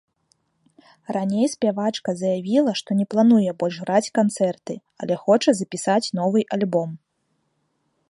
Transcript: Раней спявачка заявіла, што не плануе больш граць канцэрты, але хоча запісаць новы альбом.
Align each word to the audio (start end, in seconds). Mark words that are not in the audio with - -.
Раней 1.15 1.45
спявачка 1.55 2.15
заявіла, 2.23 2.73
што 2.81 2.89
не 3.03 3.07
плануе 3.13 3.51
больш 3.61 3.75
граць 3.85 4.13
канцэрты, 4.19 4.73
але 5.05 5.15
хоча 5.27 5.49
запісаць 5.63 6.03
новы 6.23 6.39
альбом. 6.59 6.89